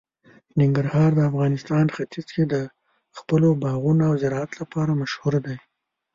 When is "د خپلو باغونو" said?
2.53-4.03